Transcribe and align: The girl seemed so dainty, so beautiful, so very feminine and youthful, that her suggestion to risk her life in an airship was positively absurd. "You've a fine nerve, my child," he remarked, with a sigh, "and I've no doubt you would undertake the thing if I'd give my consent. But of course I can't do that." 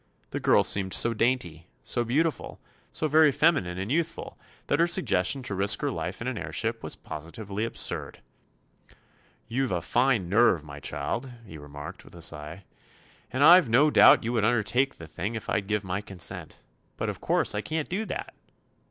The 0.31 0.39
girl 0.39 0.63
seemed 0.63 0.95
so 0.95 1.13
dainty, 1.13 1.67
so 1.83 2.03
beautiful, 2.03 2.59
so 2.89 3.07
very 3.07 3.31
feminine 3.31 3.77
and 3.77 3.91
youthful, 3.91 4.35
that 4.65 4.79
her 4.79 4.87
suggestion 4.87 5.43
to 5.43 5.53
risk 5.53 5.81
her 5.81 5.91
life 5.91 6.21
in 6.21 6.27
an 6.27 6.39
airship 6.39 6.81
was 6.81 6.95
positively 6.95 7.65
absurd. 7.65 8.19
"You've 9.47 9.71
a 9.71 9.79
fine 9.79 10.27
nerve, 10.27 10.63
my 10.63 10.79
child," 10.79 11.31
he 11.45 11.59
remarked, 11.59 12.03
with 12.03 12.15
a 12.15 12.21
sigh, 12.23 12.63
"and 13.29 13.43
I've 13.43 13.69
no 13.69 13.91
doubt 13.91 14.23
you 14.23 14.33
would 14.33 14.43
undertake 14.43 14.95
the 14.95 15.05
thing 15.05 15.35
if 15.35 15.47
I'd 15.51 15.67
give 15.67 15.83
my 15.83 16.01
consent. 16.01 16.61
But 16.97 17.07
of 17.07 17.21
course 17.21 17.53
I 17.53 17.61
can't 17.61 17.87
do 17.87 18.03
that." 18.05 18.33